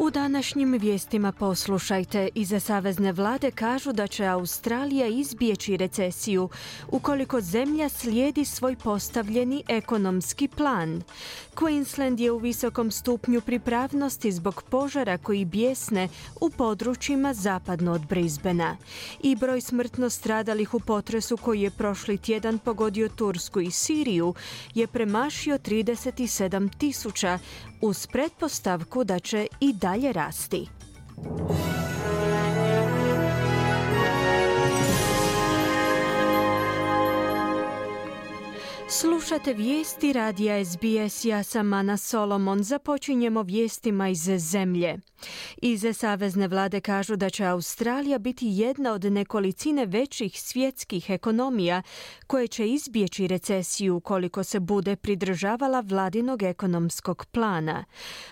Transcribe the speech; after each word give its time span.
U 0.00 0.10
današnjim 0.10 0.72
vijestima 0.72 1.32
poslušajte. 1.32 2.28
Iza 2.34 2.60
Savezne 2.60 3.12
vlade 3.12 3.50
kažu 3.50 3.92
da 3.92 4.06
će 4.06 4.26
Australija 4.26 5.06
izbjeći 5.06 5.76
recesiju 5.76 6.48
ukoliko 6.88 7.40
zemlja 7.40 7.88
slijedi 7.88 8.44
svoj 8.44 8.76
postavljeni 8.76 9.62
ekonomski 9.68 10.48
plan. 10.48 11.02
Queensland 11.58 12.20
je 12.20 12.30
u 12.32 12.38
visokom 12.38 12.90
stupnju 12.90 13.40
pripravnosti 13.40 14.32
zbog 14.32 14.62
požara 14.62 15.18
koji 15.18 15.44
bjesne 15.44 16.08
u 16.40 16.50
područjima 16.50 17.34
zapadno 17.34 17.92
od 17.92 18.06
Brisbena. 18.06 18.76
I 19.22 19.36
broj 19.36 19.60
smrtno 19.60 20.10
stradalih 20.10 20.74
u 20.74 20.80
potresu 20.80 21.36
koji 21.36 21.60
je 21.60 21.70
prošli 21.70 22.18
tjedan 22.18 22.58
pogodio 22.58 23.08
Tursku 23.08 23.60
i 23.60 23.70
Siriju 23.70 24.34
je 24.74 24.86
premašio 24.86 25.58
37 25.58 26.78
tisuća 26.78 27.38
uz 27.80 28.06
pretpostavku 28.06 29.04
da 29.04 29.18
će 29.18 29.46
i 29.60 29.72
dalje 29.72 30.12
rasti. 30.12 30.66
Slušate 38.90 39.52
vijesti 39.54 40.12
radija 40.12 40.64
SBS, 40.64 41.24
ja 41.24 41.42
sam 41.42 41.72
Ana 41.72 41.96
Solomon. 41.96 42.62
Započinjemo 42.62 43.42
vijestima 43.42 44.08
iz 44.08 44.28
zemlje. 44.38 44.98
Iz 45.56 45.84
Savezne 45.94 46.48
vlade 46.48 46.80
kažu 46.80 47.16
da 47.16 47.30
će 47.30 47.44
Australija 47.44 48.18
biti 48.18 48.46
jedna 48.48 48.92
od 48.92 49.04
nekolicine 49.04 49.86
većih 49.86 50.40
svjetskih 50.40 51.10
ekonomija 51.10 51.82
koje 52.26 52.48
će 52.48 52.68
izbjeći 52.68 53.26
recesiju 53.26 54.00
koliko 54.00 54.44
se 54.44 54.60
bude 54.60 54.96
pridržavala 54.96 55.80
vladinog 55.80 56.42
ekonomskog 56.42 57.26
plana. 57.32 57.84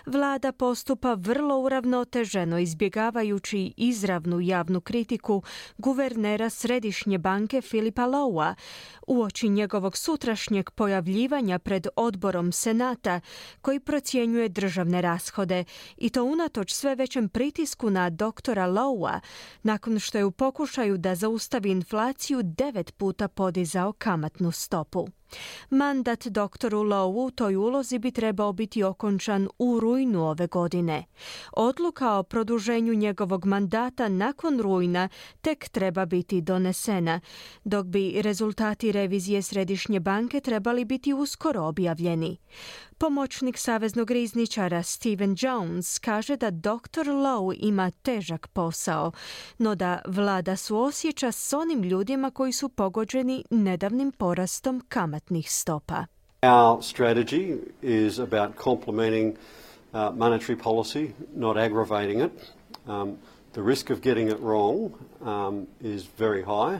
Vlada 0.05 0.51
postupa 0.51 1.13
vrlo 1.13 1.59
uravnoteženo 1.59 2.59
izbjegavajući 2.59 3.73
izravnu 3.77 4.39
javnu 4.39 4.81
kritiku 4.81 5.43
guvernera 5.77 6.49
Središnje 6.49 7.17
banke 7.17 7.61
Filipa 7.61 8.03
Lowa 8.03 8.55
uoči 9.07 9.49
njegovog 9.49 9.97
sutrašnjeg 9.97 10.46
pojavljivanja 10.75 11.59
pred 11.59 11.87
odborom 11.95 12.51
Senata 12.51 13.19
koji 13.61 13.79
procjenjuje 13.79 14.49
državne 14.49 15.01
rashode 15.01 15.63
i 15.97 16.09
to 16.09 16.23
unatoč 16.23 16.73
sve 16.73 16.95
većem 16.95 17.29
pritisku 17.29 17.89
na 17.89 18.09
doktora 18.09 18.67
Lowa 18.67 19.19
nakon 19.63 19.99
što 19.99 20.17
je 20.17 20.25
u 20.25 20.31
pokušaju 20.31 20.97
da 20.97 21.15
zaustavi 21.15 21.69
inflaciju 21.71 22.41
devet 22.43 22.93
puta 22.97 23.27
podizao 23.27 23.93
kamatnu 23.93 24.51
stopu. 24.51 25.07
Mandat 25.69 26.27
doktoru 26.27 26.83
Lowu 26.83 27.25
u 27.27 27.31
toj 27.31 27.55
ulozi 27.55 27.99
bi 27.99 28.11
trebao 28.11 28.53
biti 28.53 28.83
okončan 28.83 29.47
u 29.59 29.79
rujnu 29.79 30.29
ove 30.29 30.47
godine. 30.47 31.03
Odluka 31.51 32.13
o 32.13 32.23
produženju 32.23 32.93
njegovog 32.93 33.45
mandata 33.45 34.09
nakon 34.09 34.61
rujna 34.61 35.09
tek 35.41 35.69
treba 35.69 36.05
biti 36.05 36.41
donesena, 36.41 37.19
dok 37.63 37.85
bi 37.85 38.21
rezultati 38.21 38.91
revizije 38.91 39.41
Središnje 39.41 39.99
banke 39.99 40.39
trebali 40.39 40.85
biti 40.85 41.13
uskoro 41.13 41.63
objavljeni. 41.63 42.37
Pomoćnik 42.99 43.57
saveznog 43.57 44.11
rizničara 44.11 44.83
Steven 44.83 45.35
Jones 45.39 45.99
kaže 45.99 46.37
da 46.37 46.51
dr. 46.51 47.05
Lowe 47.05 47.55
ima 47.59 47.91
težak 47.91 48.47
posao, 48.47 49.11
no 49.57 49.75
da 49.75 50.01
vlada 50.05 50.55
suosjeća 50.55 51.31
s 51.31 51.53
onim 51.53 51.83
ljudima 51.83 52.31
koji 52.31 52.51
su 52.51 52.69
pogođeni 52.69 53.43
nedavnim 53.49 54.11
porastom 54.11 54.83
kamatnih 54.89 55.51
stopa. 55.51 56.05
Our 56.41 56.81
strategy 56.81 57.57
is 57.81 58.19
about 58.19 58.49
complementing 58.63 59.35
uh, 59.93 59.99
monetary 59.99 60.57
policy, 60.63 61.09
not 61.35 61.57
aggravating 61.57 62.21
it. 62.21 62.31
Um, 62.87 63.17
the 63.53 63.61
risk 63.61 63.89
of 63.89 63.99
getting 64.01 64.29
it 64.29 64.39
wrong 64.39 64.91
um, 65.21 65.67
is 65.81 66.05
very 66.17 66.43
high 66.43 66.79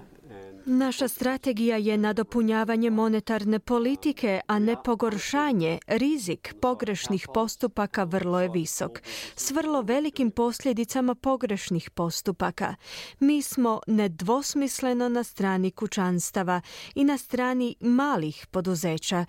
Naša 0.65 1.07
strategija 1.07 1.77
je 1.77 1.97
nadopunjavanje 1.97 2.89
monetarne 2.89 3.59
politike, 3.59 4.41
a 4.47 4.59
ne 4.59 4.75
pogoršanje. 4.83 5.79
Rizik 5.87 6.53
pogrešnih 6.61 7.27
postupaka 7.33 8.03
vrlo 8.03 8.41
je 8.41 8.49
visok, 8.49 9.01
s 9.35 9.51
vrlo 9.51 9.81
velikim 9.81 10.31
posljedicama 10.31 11.15
pogrešnih 11.15 11.89
postupaka. 11.89 12.75
Mi 13.19 13.41
smo 13.41 13.79
nedvosmisleno 13.87 15.09
na 15.09 15.23
strani 15.23 15.71
kućanstava 15.71 16.61
i 16.95 17.03
na 17.03 17.17
strani 17.17 17.75
malih 17.79 18.47
poduzeća 18.51 19.25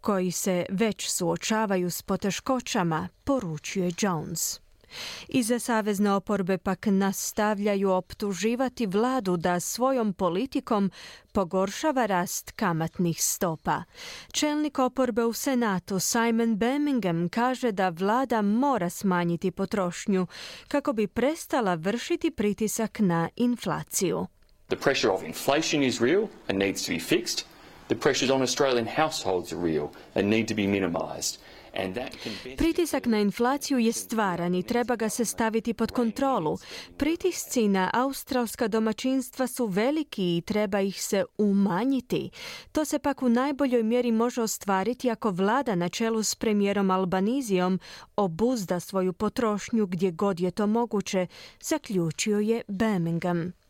koji 0.00 0.30
se 0.30 0.66
već 0.70 1.10
suočavaju 1.10 1.90
s 1.90 2.02
poteškoćama, 2.02 3.08
poručuje 3.24 3.92
Jones. 4.00 4.61
Iza 5.28 5.58
savezne 5.58 6.12
oporbe 6.12 6.58
pak 6.58 6.86
nastavljaju 6.86 7.90
optuživati 7.90 8.86
vladu 8.86 9.36
da 9.36 9.60
svojom 9.60 10.12
politikom 10.12 10.90
pogoršava 11.32 12.06
rast 12.06 12.50
kamatnih 12.50 13.22
stopa. 13.22 13.82
Čelnik 14.32 14.78
oporbe 14.78 15.24
u 15.24 15.32
Senatu 15.32 15.98
Simon 15.98 16.56
Birmingham 16.56 17.28
kaže 17.28 17.72
da 17.72 17.88
vlada 17.88 18.42
mora 18.42 18.90
smanjiti 18.90 19.50
potrošnju 19.50 20.26
kako 20.68 20.92
bi 20.92 21.06
prestala 21.06 21.74
vršiti 21.74 22.30
pritisak 22.30 22.98
na 22.98 23.28
inflaciju. 23.36 24.26
The 24.68 24.76
pressure 24.76 25.12
of 25.12 25.22
inflation 25.22 25.82
is 25.82 26.00
real 26.00 26.28
and 26.48 26.58
needs 26.58 26.86
to 26.86 26.92
be 26.92 26.98
fixed. 26.98 27.44
The 27.88 27.96
pressures 28.00 28.30
on 28.30 28.42
Australian 28.42 28.86
households 28.86 29.52
are 29.52 29.60
real 29.60 29.88
and 30.14 30.30
need 30.30 30.48
to 30.48 30.54
be 30.54 30.66
minimized. 30.66 31.38
Pritisak 32.56 33.06
na 33.06 33.18
inflaciju 33.18 33.78
je 33.78 33.92
stvaran 33.92 34.54
i 34.54 34.62
treba 34.62 34.96
ga 34.96 35.08
se 35.08 35.24
staviti 35.24 35.74
pod 35.74 35.90
kontrolu. 35.90 36.58
Pritisci 36.96 37.68
na 37.68 37.90
australska 37.94 38.68
domaćinstva 38.68 39.46
su 39.46 39.66
veliki 39.66 40.36
i 40.36 40.42
treba 40.46 40.80
ih 40.80 41.02
se 41.02 41.24
umanjiti. 41.38 42.30
To 42.72 42.84
se 42.84 42.98
pak 42.98 43.22
u 43.22 43.28
najboljoj 43.28 43.82
mjeri 43.82 44.12
može 44.12 44.42
ostvariti 44.42 45.10
ako 45.10 45.30
vlada 45.30 45.74
na 45.74 45.88
čelu 45.88 46.22
s 46.22 46.34
premijerom 46.34 46.90
Albanizijom 46.90 47.80
obuzda 48.16 48.80
svoju 48.80 49.12
potrošnju 49.12 49.86
gdje 49.86 50.10
god 50.10 50.40
je 50.40 50.50
to 50.50 50.66
moguće, 50.66 51.26
zaključio 51.60 52.38
je 52.38 52.62
Birmingham. 52.68 53.61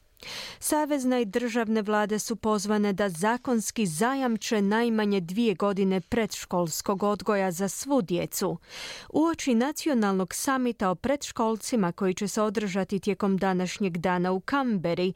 Savezna 0.58 1.20
i 1.20 1.24
državne 1.24 1.82
vlade 1.82 2.18
su 2.18 2.36
pozvane 2.36 2.92
da 2.92 3.08
zakonski 3.08 3.86
zajamče 3.86 4.62
najmanje 4.62 5.20
dvije 5.20 5.54
godine 5.54 6.00
predškolskog 6.00 7.02
odgoja 7.02 7.50
za 7.50 7.68
svu 7.68 8.02
djecu. 8.02 8.58
Uoči 9.12 9.54
nacionalnog 9.54 10.34
samita 10.34 10.90
o 10.90 10.94
predškolcima 10.94 11.92
koji 11.92 12.14
će 12.14 12.28
se 12.28 12.42
održati 12.42 12.98
tijekom 12.98 13.36
današnjeg 13.36 13.98
dana 13.98 14.32
u 14.32 14.40
Kamberi, 14.40 15.12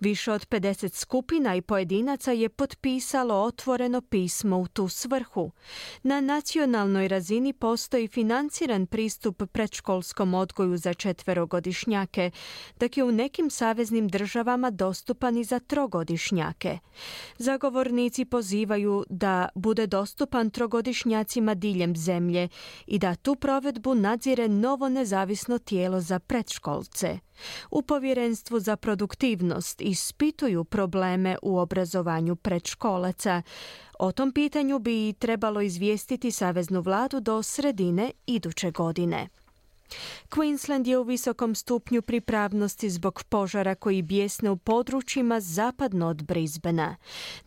više 0.00 0.32
od 0.32 0.48
50 0.48 0.94
skupina 0.94 1.56
i 1.56 1.60
pojedinaca 1.60 2.32
je 2.32 2.48
potpisalo 2.48 3.34
otvoreno 3.34 4.00
pismo 4.00 4.58
u 4.58 4.68
tu 4.68 4.88
svrhu. 4.88 5.50
Na 6.02 6.20
nacionalnoj 6.20 7.08
razini 7.08 7.52
postoji 7.52 8.08
financiran 8.08 8.86
pristup 8.86 9.42
predškolskom 9.52 10.34
odgoju 10.34 10.76
za 10.76 10.94
četverogodišnjake, 10.94 12.30
dok 12.80 12.96
je 12.96 13.04
u 13.04 13.12
nekim 13.12 13.50
saveznim 13.50 14.08
državama 14.08 14.43
državama 14.44 14.70
dostupan 14.70 15.36
i 15.36 15.44
za 15.44 15.58
trogodišnjake. 15.58 16.78
Zagovornici 17.38 18.24
pozivaju 18.24 19.04
da 19.08 19.48
bude 19.54 19.86
dostupan 19.86 20.50
trogodišnjacima 20.50 21.54
diljem 21.54 21.96
zemlje 21.96 22.48
i 22.86 22.98
da 22.98 23.14
tu 23.14 23.34
provedbu 23.34 23.94
nadzire 23.94 24.48
novo 24.48 24.88
nezavisno 24.88 25.58
tijelo 25.58 26.00
za 26.00 26.18
predškolce. 26.18 27.18
U 27.70 27.82
povjerenstvu 27.82 28.60
za 28.60 28.76
produktivnost 28.76 29.80
ispituju 29.80 30.64
probleme 30.64 31.36
u 31.42 31.58
obrazovanju 31.58 32.36
predškolaca. 32.36 33.42
O 33.98 34.12
tom 34.12 34.32
pitanju 34.32 34.78
bi 34.78 35.12
trebalo 35.12 35.60
izvijestiti 35.60 36.30
Saveznu 36.30 36.80
vladu 36.80 37.20
do 37.20 37.42
sredine 37.42 38.12
iduće 38.26 38.70
godine. 38.70 39.28
Queensland 40.30 40.86
je 40.86 40.98
u 40.98 41.02
visokom 41.02 41.54
stupnju 41.54 42.02
pripravnosti 42.02 42.90
zbog 42.90 43.22
požara 43.28 43.74
koji 43.74 44.02
bijesne 44.02 44.50
u 44.50 44.56
područjima 44.56 45.40
zapadno 45.40 46.08
od 46.08 46.22
Brisbana. 46.22 46.96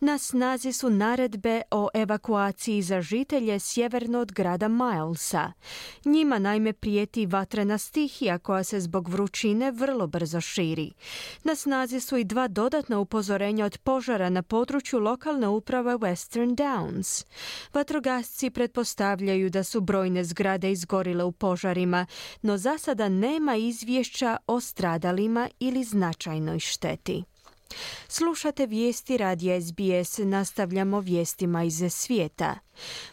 Na 0.00 0.18
snazi 0.18 0.72
su 0.72 0.90
naredbe 0.90 1.62
o 1.70 1.88
evakuaciji 1.94 2.82
za 2.82 3.00
žitelje 3.00 3.60
sjeverno 3.60 4.18
od 4.18 4.32
grada 4.32 4.68
Milesa. 4.68 5.52
Njima 6.04 6.38
naime 6.38 6.72
prijeti 6.72 7.26
vatrena 7.26 7.78
stihija 7.78 8.38
koja 8.38 8.64
se 8.64 8.80
zbog 8.80 9.08
vrućine 9.08 9.70
vrlo 9.70 10.06
brzo 10.06 10.40
širi. 10.40 10.92
Na 11.44 11.54
snazi 11.54 12.00
su 12.00 12.16
i 12.16 12.24
dva 12.24 12.48
dodatna 12.48 12.98
upozorenja 12.98 13.64
od 13.64 13.78
požara 13.78 14.30
na 14.30 14.42
području 14.42 14.98
lokalne 14.98 15.48
uprave 15.48 15.94
Western 15.94 16.54
Downs. 16.56 17.24
Vatrogasci 17.74 18.50
pretpostavljaju 18.50 19.50
da 19.50 19.64
su 19.64 19.80
brojne 19.80 20.24
zgrade 20.24 20.72
izgorile 20.72 21.24
u 21.24 21.32
požarima, 21.32 22.06
no 22.42 22.56
za 22.58 22.78
sada 22.78 23.08
nema 23.08 23.56
izvješća 23.56 24.36
o 24.46 24.60
stradalima 24.60 25.48
ili 25.60 25.84
značajnoj 25.84 26.58
šteti. 26.58 27.24
Slušate 28.08 28.66
vijesti 28.66 29.16
radija 29.16 29.60
SBS, 29.60 30.18
nastavljamo 30.18 31.00
vijestima 31.00 31.64
iz 31.64 31.82
svijeta. 31.90 32.58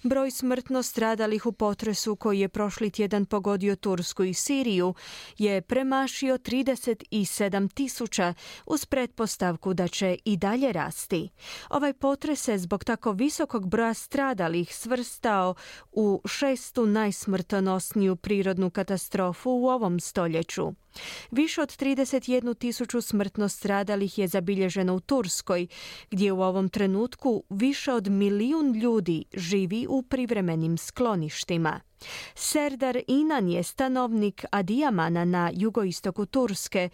Broj 0.03 0.31
smrtno 0.31 0.83
stradalih 0.83 1.45
u 1.45 1.51
potresu 1.51 2.15
koji 2.15 2.39
je 2.39 2.49
prošli 2.49 2.89
tjedan 2.89 3.25
pogodio 3.25 3.75
Tursku 3.75 4.23
i 4.23 4.33
Siriju 4.33 4.93
je 5.37 5.61
premašio 5.61 6.37
37 6.37 7.73
tisuća 7.73 8.33
uz 8.65 8.85
pretpostavku 8.85 9.73
da 9.73 9.87
će 9.87 10.17
i 10.25 10.37
dalje 10.37 10.71
rasti. 10.71 11.29
Ovaj 11.69 11.93
potres 11.93 12.41
se 12.41 12.57
zbog 12.57 12.83
tako 12.83 13.11
visokog 13.11 13.69
broja 13.69 13.93
stradalih 13.93 14.75
svrstao 14.75 15.55
u 15.91 16.21
šestu 16.25 16.85
najsmrtonosniju 16.85 18.15
prirodnu 18.15 18.69
katastrofu 18.69 19.49
u 19.49 19.67
ovom 19.67 19.99
stoljeću. 19.99 20.84
Više 21.31 21.61
od 21.61 21.69
31 21.69 22.57
tisuću 22.57 23.01
smrtno 23.01 23.49
stradalih 23.49 24.17
je 24.17 24.27
zabilježeno 24.27 24.95
u 24.95 24.99
Turskoj, 24.99 25.67
gdje 26.11 26.31
u 26.31 26.41
ovom 26.41 26.69
trenutku 26.69 27.43
više 27.49 27.93
od 27.93 28.07
milijun 28.07 28.71
ljudi 28.73 29.25
živi 29.33 29.87
u 29.89 30.01
privremenim 30.01 30.77
skloništima. 30.77 31.79
Serdar 32.35 32.97
Inan 33.07 33.49
je 33.49 33.63
stanovnik 33.63 34.45
Adijamana 34.51 35.25
na 35.25 35.51
jugoistoku 35.53 36.25
Turske, 36.25 36.89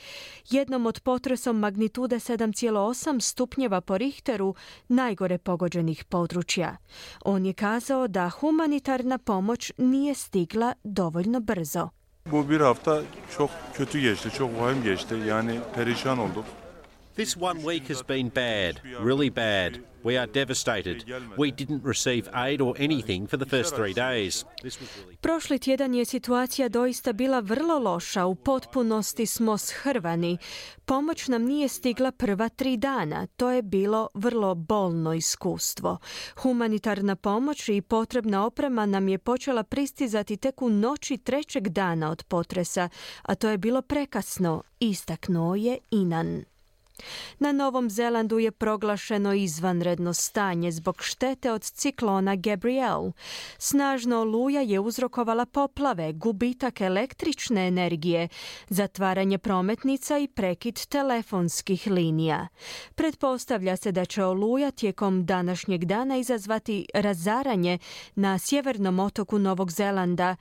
jednom 0.50 0.86
od 0.86 1.00
potresom 1.00 1.59
magnitude 1.59 2.15
7,8 2.15 3.19
stupnjeva 3.19 3.81
po 3.81 3.98
Richteru 3.98 4.56
najgore 4.88 5.38
pogođenih 5.38 6.03
područja. 6.03 6.77
On 7.25 7.45
je 7.45 7.53
kazao 7.53 8.07
da 8.07 8.30
humanitarna 8.30 9.18
pomoć 9.18 9.71
nije 9.77 10.15
stigla 10.15 10.74
dovoljno 10.83 11.39
brzo. 11.39 12.00
Bu 12.26 12.50
bir 12.50 12.62
hafta 12.62 13.02
çok 13.38 13.50
kötü 13.74 14.00
geçti, 14.00 14.30
çok 14.38 14.62
vahim 14.62 14.84
geçti. 14.84 15.16
Yani 15.28 15.60
perişan 15.76 16.18
olduk. 16.18 16.46
This 17.16 17.38
one 17.38 17.63
week 17.63 17.88
has 17.88 18.02
been 18.08 18.30
bad, 18.30 18.81
really 19.00 19.30
bad. 19.30 19.80
We 20.04 20.18
are 20.18 20.28
devastated. 20.28 21.04
We 21.38 21.52
didn't 21.52 21.84
receive 21.84 22.30
aid 22.34 22.62
or 22.62 22.74
anything 22.78 23.28
for 23.28 23.38
the 23.38 23.46
first 23.46 23.75
three 23.75 23.94
days. 23.94 24.46
Prošli 25.22 25.60
tjedan 25.60 25.94
je 25.94 26.06
situacija 26.06 26.69
doista 26.69 27.13
bila 27.13 27.40
vrlo 27.40 27.80
loša. 27.80 28.25
U 28.25 28.36
potpunosti 28.36 29.25
smo 29.25 29.58
shrvani. 29.58 30.38
Pomoć 30.86 31.28
nam 31.28 31.44
nije 31.44 31.68
stigla 31.68 32.12
prva 32.12 32.50
tri 32.50 32.78
dana. 32.78 33.28
To 33.28 33.52
je 33.52 33.62
bilo 33.62 34.10
vrlo 34.13 34.56
bolno 34.56 35.13
iskustvo. 35.13 35.98
Humanitarna 36.42 37.16
pomoć 37.16 37.69
i 37.69 37.81
potrebna 37.81 38.46
oprema 38.46 38.86
nam 38.86 39.08
je 39.10 39.18
počela 39.18 39.63
pristizati 39.63 40.38
tek 40.38 40.62
u 40.62 40.69
noći 40.69 41.18
trećeg 41.18 41.69
dana 41.69 42.12
od 42.12 42.24
potresa, 42.24 42.90
a 43.22 43.36
to 43.36 43.50
je 43.50 43.58
bilo 43.58 43.81
prekasno, 43.81 44.63
istaknuo 44.80 45.56
je 45.56 45.78
Inan. 45.92 46.50
Na 47.39 47.51
Novom 47.51 47.89
Zelandu 47.89 48.39
je 48.39 48.51
proglašeno 48.51 49.33
izvanredno 49.33 50.13
stanje 50.13 50.71
zbog 50.71 51.03
štete 51.03 51.51
od 51.51 51.63
ciklona 51.63 52.36
Gabrielle. 52.36 53.12
Snažna 53.57 54.19
oluja 54.19 54.62
je 54.62 54.80
uzrokovala 54.80 55.45
poplave, 55.45 56.13
gubitak 56.13 56.81
električne 56.81 57.68
energije, 57.68 58.27
zatvaranje 58.69 59.38
prometnica 59.38 60.18
i 60.18 60.27
prekid 60.27 60.86
telefonskih 60.86 61.88
linija. 61.88 62.48
Pretpostavlja 62.95 63.77
se 63.77 63.92
da 63.92 64.06
će 64.06 64.24
oluja 64.24 64.71
tijekom 64.71 65.25
današnjeg 65.25 65.86
dana 65.86 66.18
izazvati 66.18 66.86
razaranje 66.94 67.77
na 68.15 68.39
sjevernom 68.39 69.00
otoku 69.00 69.39
Novog 69.39 69.71
Zelanda. 69.71 70.36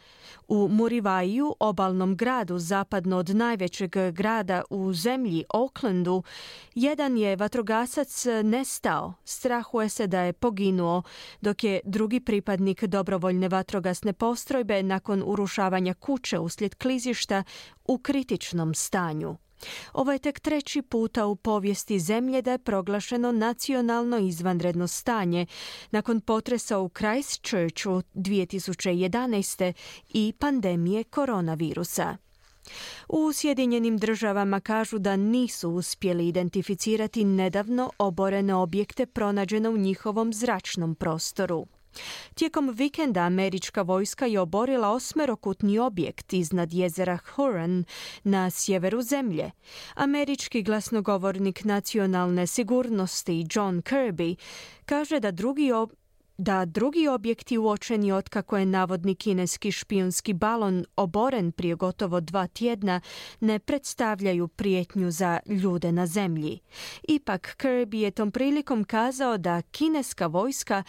U 0.48 0.68
Murivaju, 0.68 1.54
obalnom 1.60 2.16
gradu 2.16 2.58
zapadno 2.58 3.16
od 3.16 3.28
najvećeg 3.28 3.96
grada 4.12 4.62
u 4.70 4.92
zemlji, 4.92 5.44
Aucklandu, 5.48 6.22
jedan 6.74 7.16
je 7.16 7.36
vatrogasac 7.36 8.26
nestao, 8.44 9.14
strahuje 9.24 9.88
se 9.88 10.06
da 10.06 10.20
je 10.20 10.32
poginuo, 10.32 11.02
dok 11.40 11.64
je 11.64 11.80
drugi 11.84 12.20
pripadnik 12.20 12.84
dobrovoljne 12.84 13.48
vatrogasne 13.48 14.12
postrojbe 14.12 14.82
nakon 14.82 15.22
urušavanja 15.26 15.94
kuće 15.94 16.38
uslijed 16.38 16.74
klizišta 16.74 17.44
u 17.84 17.98
kritičnom 17.98 18.74
stanju. 18.74 19.36
Ovo 19.92 20.12
je 20.12 20.18
tek 20.18 20.40
treći 20.40 20.82
puta 20.82 21.26
u 21.26 21.36
povijesti 21.36 22.00
zemlje 22.00 22.42
da 22.42 22.52
je 22.52 22.58
proglašeno 22.58 23.32
nacionalno 23.32 24.18
izvanredno 24.18 24.86
stanje 24.86 25.46
nakon 25.90 26.20
potresa 26.20 26.78
u 26.78 26.88
Christchurchu 26.88 28.02
2011. 28.14 29.72
i 30.08 30.32
pandemije 30.38 31.04
koronavirusa. 31.04 32.16
U 33.08 33.32
Sjedinjenim 33.32 33.98
državama 33.98 34.60
kažu 34.60 34.98
da 34.98 35.16
nisu 35.16 35.70
uspjeli 35.70 36.28
identificirati 36.28 37.24
nedavno 37.24 37.90
oborene 37.98 38.54
objekte 38.54 39.06
pronađene 39.06 39.68
u 39.68 39.76
njihovom 39.76 40.32
zračnom 40.32 40.94
prostoru. 40.94 41.66
Tijekom 42.34 42.68
vikenda 42.68 43.20
američka 43.20 43.82
vojska 43.82 44.26
je 44.26 44.40
oborila 44.40 44.90
osmerokutni 44.90 45.78
objekt 45.78 46.32
iznad 46.32 46.72
jezera 46.72 47.18
Huron 47.34 47.84
na 48.24 48.50
sjeveru 48.50 49.02
zemlje. 49.02 49.50
Američki 49.94 50.62
glasnogovornik 50.62 51.64
nacionalne 51.64 52.46
sigurnosti 52.46 53.46
John 53.54 53.82
Kirby 53.82 54.36
kaže 54.84 55.20
da 55.20 55.30
drugi 55.30 55.72
da 56.40 56.64
drugi 56.64 57.08
objekti 57.08 57.58
uočeni 57.58 58.12
otkako 58.12 58.58
je 58.58 58.66
navodni 58.66 59.14
kineski 59.14 59.72
špijunski 59.72 60.32
balon 60.32 60.84
oboren 60.96 61.52
prije 61.52 61.74
gotovo 61.74 62.20
dva 62.20 62.46
tjedna 62.46 63.00
ne 63.40 63.58
predstavljaju 63.58 64.48
prijetnju 64.48 65.10
za 65.10 65.40
ljude 65.46 65.92
na 65.92 66.06
zemlji. 66.06 66.58
Ipak 67.08 67.56
Kirby 67.58 67.96
je 67.96 68.10
tom 68.10 68.30
prilikom 68.30 68.84
kazao 68.84 69.38
da 69.38 69.62
kineska 69.62 70.26
vojska 70.26 70.82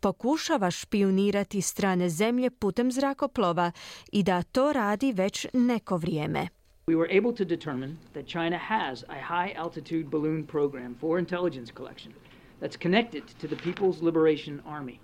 pokušava 0.00 0.70
špionirati 0.70 1.60
strane 1.60 2.08
zemlje 2.08 2.50
putem 2.50 2.92
zrakoplova 2.92 3.72
i 4.12 4.22
da 4.22 4.42
to 4.42 4.72
radi 4.72 5.12
već 5.12 5.46
neko 5.52 5.96
vrijeme. 5.96 6.48
We 6.86 6.96
were 6.96 7.18
able 7.18 7.34
to 7.36 7.44
determine 7.44 7.96
that 8.12 8.26
China 8.26 8.58
has 8.58 9.04
a 9.08 9.14
high 9.14 9.60
altitude 9.60 10.04
balloon 10.04 10.46
program 10.46 10.96
for 11.00 11.18
intelligence 11.18 11.72
collection 11.76 12.12
that's 12.60 12.76
connected 12.76 13.26
to 13.38 13.48
the 13.48 13.56
People's 13.56 14.02
Liberation 14.02 14.62
Army. 14.66 15.00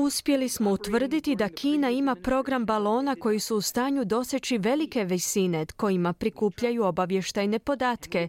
Uspjeli 0.00 0.48
smo 0.48 0.70
utvrditi 0.70 1.36
da 1.36 1.48
Kina 1.48 1.90
ima 1.90 2.14
program 2.14 2.66
balona 2.66 3.16
koji 3.16 3.40
su 3.40 3.56
u 3.56 3.60
stanju 3.60 4.04
doseći 4.04 4.58
velike 4.58 5.04
visine 5.04 5.66
kojima 5.76 6.12
prikupljaju 6.12 6.84
obavještajne 6.84 7.58
podatke. 7.58 8.28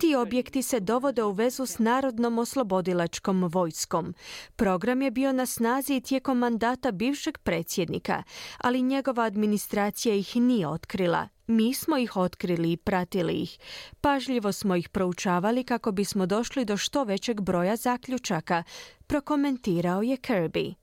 Ti 0.00 0.14
objekti 0.14 0.62
se 0.62 0.80
dovode 0.80 1.22
u 1.22 1.32
vezu 1.32 1.66
s 1.66 1.78
Narodnom 1.78 2.38
oslobodilačkom 2.38 3.44
vojskom. 3.44 4.14
Program 4.56 5.02
je 5.02 5.10
bio 5.10 5.32
na 5.32 5.46
snazi 5.46 6.00
tijekom 6.00 6.38
mandata 6.38 6.92
bivšeg 6.92 7.38
predsjednika, 7.38 8.22
ali 8.58 8.82
njegova 8.82 9.22
administracija 9.22 10.14
ih 10.14 10.36
nije 10.36 10.68
otkrila. 10.68 11.28
Mi 11.46 11.74
smo 11.74 11.98
ih 11.98 12.16
otkrili 12.16 12.72
i 12.72 12.76
pratili 12.76 13.32
ih. 13.32 13.58
Pažljivo 14.00 14.52
smo 14.52 14.76
ih 14.76 14.88
proučavali 14.88 15.64
kako 15.64 15.92
bismo 15.92 16.26
došli 16.26 16.64
do 16.64 16.76
što 16.76 17.04
većeg 17.04 17.40
broja 17.40 17.76
zaključaka, 17.76 18.62
prokomentirao 19.06 20.02
je 20.02 20.16
Kirby. 20.16 20.79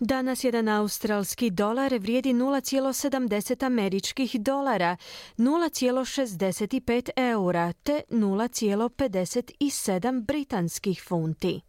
Danas 0.00 0.44
jedan 0.44 0.68
australski 0.68 1.50
dolar 1.50 1.98
vrijedi 1.98 2.32
0,70 2.32 3.66
američkih 3.66 4.40
dolara, 4.40 4.96
0,65 5.38 7.10
eura 7.16 7.72
te 7.72 8.02
0,57 8.10 10.24
britanskih 10.24 11.02
funti. 11.08 11.67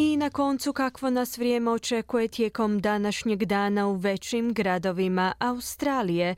I 0.00 0.16
na 0.16 0.30
koncu 0.30 0.72
kakvo 0.72 1.10
nas 1.10 1.38
vrijeme 1.38 1.70
očekuje 1.70 2.28
tijekom 2.28 2.80
današnjeg 2.80 3.44
dana 3.44 3.88
u 3.88 3.94
većim 3.94 4.52
gradovima 4.52 5.32
Australije. 5.38 6.34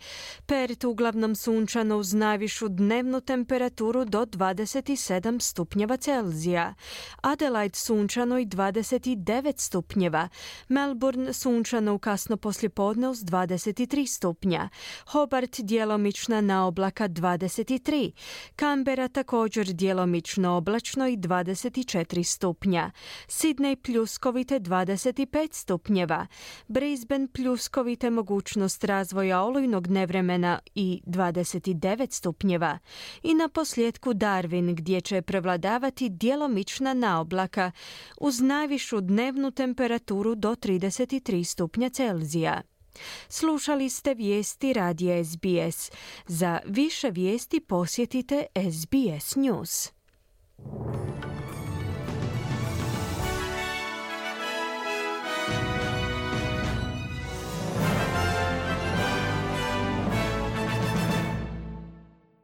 Perth 0.46 0.86
uglavnom 0.86 1.36
sunčano 1.36 1.96
uz 1.96 2.14
najvišu 2.14 2.68
dnevnu 2.68 3.20
temperaturu 3.20 4.04
do 4.04 4.26
27 4.26 5.40
stupnjeva 5.40 5.96
Celzija. 5.96 6.74
Adelaide 7.20 7.74
sunčano 7.74 8.38
i 8.38 8.46
29 8.46 9.58
stupnjeva. 9.58 10.28
Melbourne 10.68 11.32
sunčano 11.32 11.94
u 11.94 11.98
kasno 11.98 12.36
poslijepodne 12.36 13.08
uz 13.08 13.18
23 13.18 14.06
stupnja. 14.06 14.68
Hobart 15.06 15.60
djelomična 15.60 16.40
na 16.40 16.66
oblaka 16.66 17.08
23. 17.08 18.10
Canberra 18.58 19.08
također 19.08 19.66
djelomično 19.66 20.56
oblačno 20.56 21.08
i 21.08 21.16
24 21.16 22.22
stupnja. 22.22 22.90
Sydney 23.50 23.76
pljuskovite 23.76 24.61
25 24.61 25.52
stupnjeva, 25.52 26.26
Brisbane 26.69 27.28
pljuskovite 27.33 28.11
mogućnost 28.11 28.85
razvoja 28.85 29.42
olujnog 29.42 29.87
nevremena 29.87 30.59
i 30.75 31.02
29 31.07 32.12
stupnjeva 32.12 32.78
i 33.23 33.35
na 33.35 33.49
posljedku 33.49 34.14
Darwin 34.14 34.75
gdje 34.75 35.00
će 35.00 35.23
prevladavati 35.23 36.09
djelomična 36.09 36.95
naoblaka 36.95 37.73
uz 38.21 38.40
najvišu 38.40 39.00
dnevnu 39.00 39.50
temperaturu 39.50 40.35
do 40.35 40.54
33 40.54 41.45
stupnja 41.45 41.88
Celzija. 41.88 42.61
Slušali 43.28 43.88
ste 43.90 44.14
vijesti 44.14 44.73
radija 44.73 45.25
SBS. 45.25 45.90
Za 46.26 46.59
više 46.64 47.11
vijesti 47.11 47.61
posjetite 47.61 48.47
SBS 48.73 49.37
News. 49.37 49.92